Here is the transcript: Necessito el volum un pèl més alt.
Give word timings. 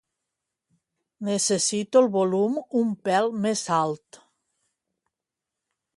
Necessito 1.27 2.01
el 2.05 2.09
volum 2.17 2.57
un 2.81 2.89
pèl 3.09 3.31
més 3.47 3.65
alt. 3.79 4.23